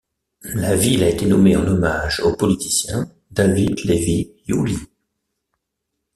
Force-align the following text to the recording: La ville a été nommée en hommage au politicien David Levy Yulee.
La 0.55 0.75
ville 0.75 1.03
a 1.03 1.09
été 1.09 1.27
nommée 1.27 1.55
en 1.55 1.67
hommage 1.67 2.21
au 2.21 2.35
politicien 2.35 3.07
David 3.29 3.85
Levy 3.85 4.31
Yulee. 4.47 4.87